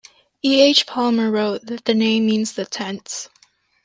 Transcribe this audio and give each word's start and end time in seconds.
E. 0.43 0.59
H. 0.63 0.87
Palmer 0.87 1.29
wrote 1.29 1.67
that 1.67 1.85
the 1.85 1.93
name 1.93 2.25
means 2.25 2.53
"The 2.53 2.65
tents". 2.65 3.29